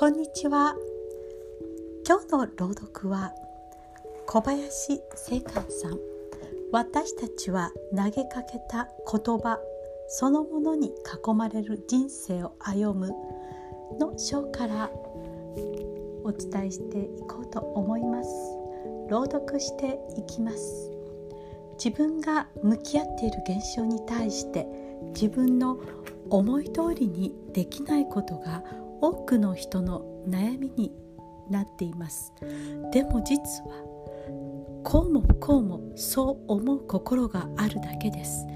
[0.00, 0.74] こんにちは。
[2.08, 3.34] 今日の朗読は
[4.26, 5.98] 小林聖寛さん。
[6.72, 9.60] 私たちは投げかけた言葉
[10.08, 13.14] そのものに囲まれる人生を歩む
[13.98, 14.90] の章から
[16.24, 18.30] お伝えしていこうと思います。
[19.10, 20.90] 朗読していきます。
[21.72, 24.66] 自分が向き合っている現象に対して
[25.12, 25.78] 自分の
[26.30, 28.64] 思い通りにできないことが
[29.00, 30.92] 多くの人の悩みに
[31.50, 32.32] なっています。
[32.92, 33.90] でも実は
[34.84, 38.46] こうもこうもそう思う心があるだけです。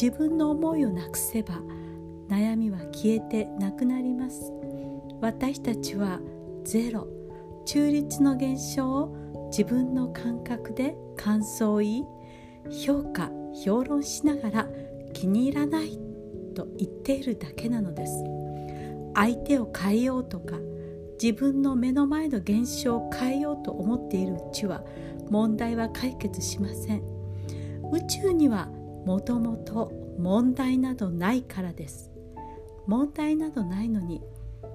[0.00, 1.60] 自分の思いをなくせば
[2.28, 4.52] 悩みは消えてなくなります。
[5.20, 6.20] 私たちは
[6.64, 7.06] ゼロ。
[7.66, 12.04] 中立の現象を自分の感覚で感想を言い
[12.84, 13.30] 評価
[13.64, 14.68] 評論しながら
[15.12, 15.98] 気に入らない
[16.54, 18.24] と言っているだけなのです。
[19.20, 20.56] 相手を変えようとか
[21.22, 24.82] 自分の目の前の現象を変えようと思っているうちは
[25.28, 27.02] 問題は解決しません。
[27.92, 28.68] 宇宙には
[29.04, 32.10] もともと問題などないからです。
[32.86, 34.22] 問題などないのに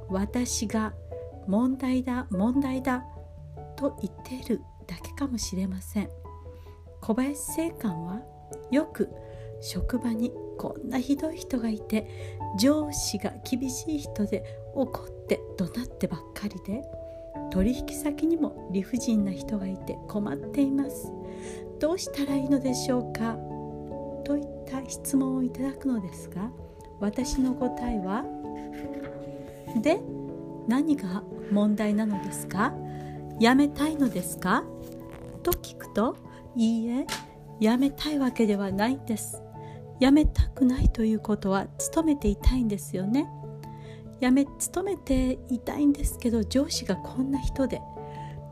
[0.10, 0.94] 私が
[1.48, 3.04] 問題だ問題だ
[3.76, 6.10] と言っているだけかもしれません。
[7.02, 8.22] 小林正官は
[8.70, 9.10] よく
[9.62, 12.08] 職場にこんなひどい人がいて
[12.60, 16.84] 上司が厳しい人で怒って怒鳴ってばっかりで
[17.52, 21.12] 取引先にも理不尽な人がいて困っています。
[21.80, 23.38] どうしたらいいのでしょうか？
[24.24, 26.50] といった質問をいただくのですが
[27.00, 28.24] 私の答えは
[29.82, 30.00] で
[30.68, 32.74] 何が問題なのですか？
[33.40, 34.64] やめたいのですか？
[35.44, 36.16] と聞くと
[36.56, 37.06] いいえ
[37.60, 39.42] やめたいわけではないんです。
[40.00, 43.28] 辞めたくないということは勤めていたいんですよね。
[44.22, 47.82] 辞め勤めていたいんですけど上司がこんな人で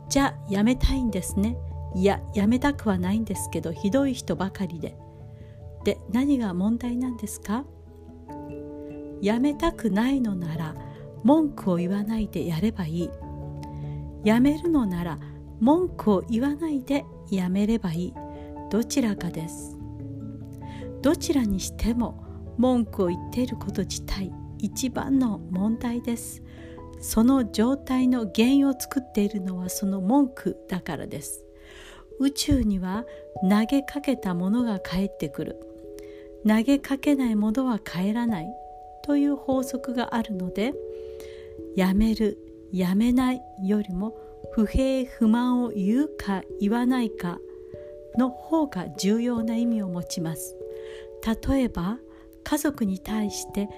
[0.08, 1.56] じゃあ辞めたいんですね。
[1.94, 4.96] いや辞めたくはないんですけどひどい人ばかりで。
[5.84, 7.64] で何が問題なんですか？
[9.20, 10.74] 辞めたくないのなら
[11.22, 13.10] 文句を言わないでやればいい。
[14.24, 15.18] 辞めるのなら
[15.60, 18.14] 文句を言わないでやめればいい。
[18.70, 19.78] どちらかです。
[21.04, 22.24] どちらにしても
[22.56, 26.42] 文句を言っていること自体一番の問題です。
[26.98, 31.44] その状態の原因を作っているのはその文句だからです。
[32.20, 33.04] 宇宙には
[33.42, 35.60] 投げかけたものが返ってくる。
[36.48, 38.46] 投げかけないものは帰らない。
[39.02, 40.72] という法則があるので
[41.76, 42.38] やめる
[42.72, 44.16] やめないよりも
[44.52, 47.38] 不平不満を言うか言わないか
[48.16, 50.56] の方が重要な意味を持ちます。
[51.24, 51.98] 例えば
[52.42, 53.68] 家族に対して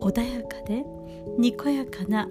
[0.00, 0.84] 穏やかで
[1.38, 2.28] にこやかな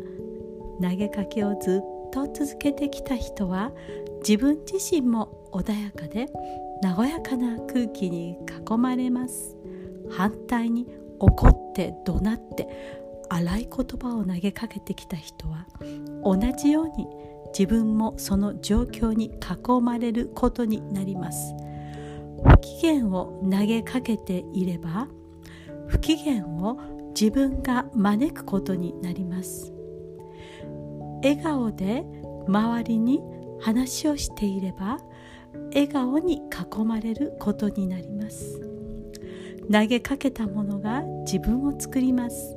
[0.81, 3.71] 投げかけをずっと続けてきた人は
[4.27, 6.27] 自分自身も穏やかで
[6.83, 8.37] 和やかな空気に
[8.69, 9.55] 囲まれます。
[10.11, 10.87] 反対に
[11.19, 12.67] 怒って怒鳴って
[13.29, 15.65] 荒い言葉を投げかけてきた人は
[16.23, 17.07] 同じように
[17.57, 21.53] 自分もその状況に囲まれることになります。
[22.47, 25.07] 不機嫌を投げかけていれば
[25.87, 26.79] 不機嫌を
[27.19, 29.71] 自分が招くことになります。
[31.23, 32.03] 笑顔で
[32.47, 33.21] 周りに
[33.59, 34.99] 話をしていれば
[35.73, 38.61] 笑顔に囲まれることになります。
[39.71, 42.55] 投げかけたものが自分を作ります。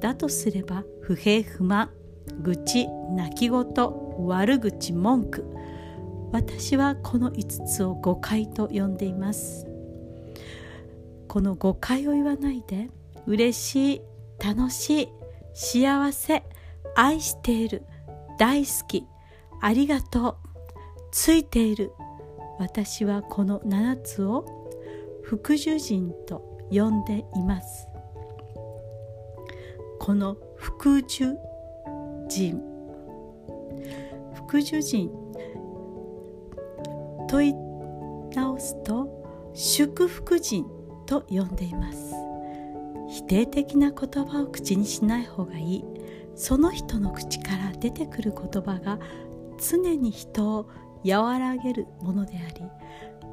[0.00, 1.90] だとすれば不平不満
[2.42, 3.64] 愚痴泣き言
[4.26, 5.44] 悪口文句
[6.32, 9.66] 私はこの5つを誤解と呼んでいます。
[11.28, 12.90] この誤解を言わないで
[13.26, 14.02] 嬉しい
[14.38, 15.08] 楽しい
[15.54, 16.42] 幸せ
[16.94, 17.84] 愛している
[18.38, 19.06] 大好き
[19.60, 20.36] ありがとう
[21.10, 21.92] ついている
[22.58, 24.44] 私はこの7つを
[25.22, 27.88] 福寿人と呼んでいます。
[29.98, 31.36] この福寿
[32.28, 32.60] 人
[34.34, 35.21] 福寿人
[37.32, 37.54] 問い
[38.34, 39.08] 直すと
[39.54, 40.66] 祝福人
[41.06, 42.12] と呼んでいます。
[43.08, 45.84] 否定的な言葉を口にしない方がいい。
[46.34, 48.98] その人の口から出てくる言葉が
[49.58, 50.68] 常に人を
[51.06, 52.62] 和らげるものであり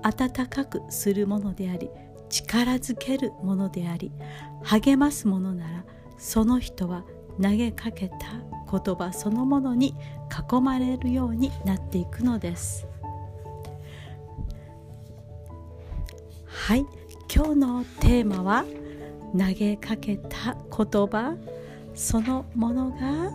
[0.02, 1.90] 温かくするものであり
[2.30, 4.12] 力づけるものであり
[4.64, 5.86] 励ますものなら
[6.18, 7.04] その人は
[7.42, 8.16] 投げかけた
[8.70, 9.96] 言葉そのものに
[10.52, 12.88] 囲まれるようになっていくのです。
[16.70, 16.86] はい。
[17.34, 18.64] 今日のテーマは
[19.36, 21.36] 投げかけた言葉。
[21.96, 23.32] そのものが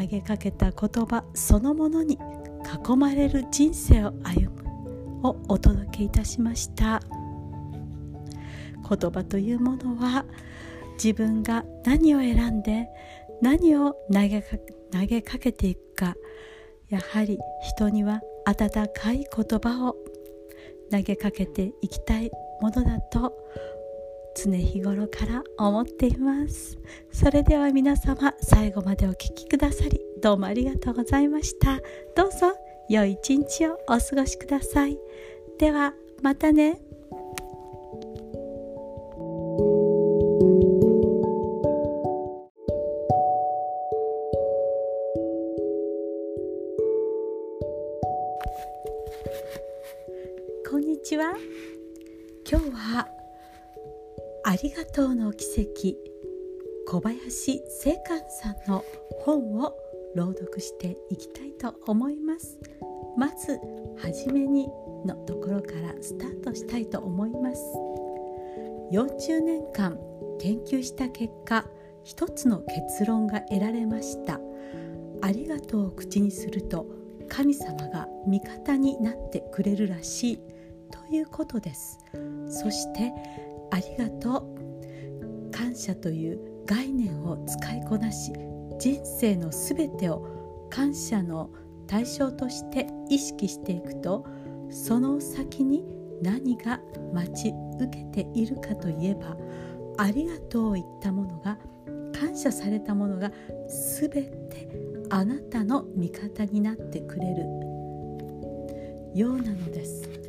[0.00, 1.22] 投げかけた言葉。
[1.34, 2.18] そのものに
[2.88, 5.28] 囲まれる人生を歩む。
[5.28, 7.02] をお届けいたしました。
[8.88, 10.24] 言葉というものは
[10.94, 12.88] 自分が何を選んで
[13.42, 14.56] 何を投げか
[14.90, 16.14] 投げかけていくか。
[16.88, 19.96] やはり人には温かい言葉を
[20.90, 23.32] 投げかけていきたいものだと
[24.36, 26.76] 常日頃から思っています。
[27.12, 31.78] それでは皆様最後までお聴きくださりどうもありがとうございました。
[32.16, 32.52] どうぞ
[32.88, 34.98] 良い一日をお過ごしください。
[35.58, 36.93] ではまたね。
[51.14, 51.34] ちは。
[52.50, 53.06] 今日は
[54.42, 55.96] ありがとうの奇跡
[56.88, 58.84] 小林正観さんの
[59.20, 59.76] 本を
[60.16, 62.58] 朗読していきたいと思います。
[63.16, 63.60] まず
[64.02, 64.66] はじめに
[65.06, 67.62] のところからスタートしたいと思います。
[68.90, 69.96] 40年間
[70.40, 71.64] 研究した結果
[72.02, 74.40] 一つの結論が得られました。
[75.22, 76.88] ありがとうを口にすると
[77.28, 80.53] 神様が味方になってくれるらしい。
[80.94, 81.98] ということです。
[82.48, 83.12] そして
[83.70, 84.54] ありがとう。
[85.54, 88.32] 感謝という概念を使いこなし
[88.78, 91.50] 人生のすべてを感謝の
[91.86, 94.26] 対象として意識していくと
[94.70, 95.84] その先に
[96.22, 96.80] 何が
[97.12, 99.36] 待ち受けているかといえば
[99.98, 101.58] ありがとうを言ったものが
[102.12, 103.30] 感謝されたものが
[104.00, 104.68] 全て
[105.10, 107.44] あなたの味方になってくれる
[109.14, 110.23] ようなのです。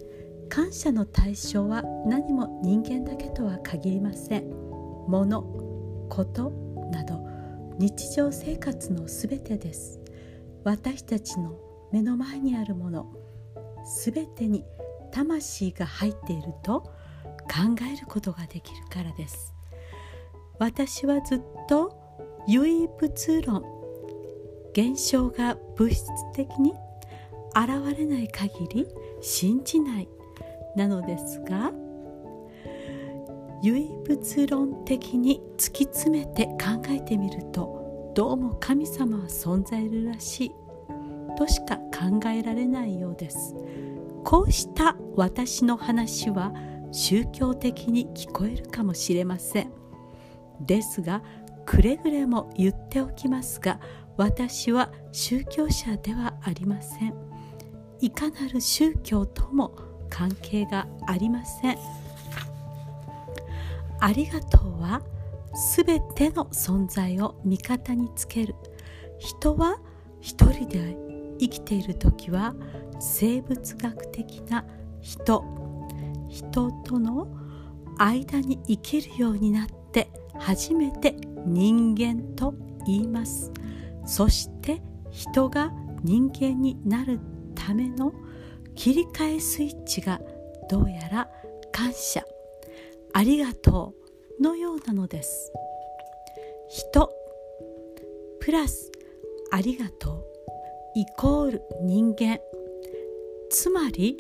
[0.55, 4.49] 感謝の対象は何も人間だけとは限りません。
[5.05, 5.41] 物
[6.09, 6.49] こと
[6.93, 7.19] など
[7.77, 9.99] 日常生活のすべてです。
[10.63, 11.59] 私たちの
[11.91, 13.11] 目の前にあるもの
[13.83, 14.63] すべてに
[15.11, 19.53] 魂が入っていると考えることができるからです。
[20.57, 21.91] 私はずっと
[22.47, 23.61] 唯物論
[24.71, 26.71] 現象が物質的に
[27.53, 28.87] 現れない限り
[29.19, 30.14] 信じない。
[30.75, 31.71] なのですが
[33.61, 40.51] 唯物論的に突き詰めて考えてみるとどうも神様は存在いるらしい
[41.37, 43.53] としか考えられないようです。
[44.23, 46.53] こうした私の話は
[46.91, 49.71] 宗教的に聞こえるかもしれません。
[50.61, 51.21] ですが
[51.65, 53.79] くれぐれも言っておきますが
[54.17, 57.13] 私は宗教者ではありません。
[57.99, 59.75] いかなる宗教とも
[60.09, 61.77] 関係がありません。
[63.99, 65.01] ありがとうは
[65.55, 68.55] すべての存在を味方につける。
[69.17, 69.79] 人は
[70.21, 70.97] 一人で
[71.39, 72.53] 生きている時は
[72.99, 74.65] 生物学的な
[75.01, 75.43] 人。
[76.29, 77.27] 人との
[77.97, 81.15] 間に生きるようになって初めて
[81.45, 82.53] 人間と
[82.85, 83.51] 言います。
[84.05, 84.81] そして
[85.11, 85.71] 人が
[86.03, 87.19] 人間になる
[87.55, 88.13] ための
[88.75, 90.19] 切り替えスイッチが
[90.69, 91.29] どうやら
[91.71, 92.23] 感謝
[93.13, 93.93] ありがと
[94.39, 95.51] うのようなのです。
[96.69, 97.09] 人
[98.39, 98.91] プラス
[99.51, 100.25] ありがとう
[100.95, 102.39] イコール人間。
[103.49, 104.17] つまり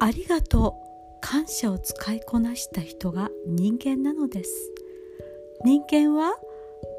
[0.00, 4.72] ありがとう感謝を使いこなした人が人間なのです。
[5.64, 6.34] 人間は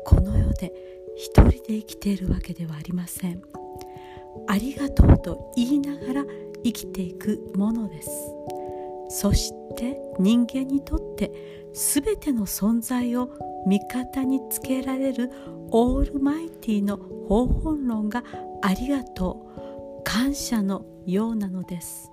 [0.05, 0.71] この世で
[1.17, 3.41] 一人で生きているわけではありません。
[4.47, 6.25] ありがとうと言いながら
[6.63, 8.09] 生きていくものです。
[9.09, 13.29] そして人間にとって全ての存在を
[13.67, 15.29] 味方につけられる
[15.71, 18.23] オールマイティの方法論が
[18.61, 19.53] ありがとう。
[20.03, 22.11] 感謝のようなのです。